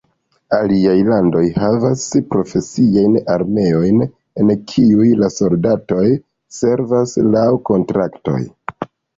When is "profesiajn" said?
2.31-3.19